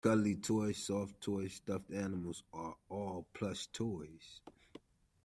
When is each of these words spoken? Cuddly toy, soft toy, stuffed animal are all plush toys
Cuddly 0.03 0.33
toy, 0.37 0.71
soft 0.71 1.21
toy, 1.21 1.47
stuffed 1.47 1.91
animal 1.91 2.35
are 2.55 2.75
all 2.89 3.27
plush 3.33 3.67
toys 3.67 4.41